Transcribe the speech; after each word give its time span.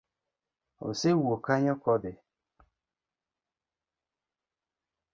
Osewuok 0.87 1.41
kanyo 1.45 1.73
kodhi? 1.83 2.13